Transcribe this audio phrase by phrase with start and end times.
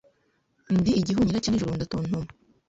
[0.77, 2.25] Ndi igihunyira cya nijoro, ndatontoma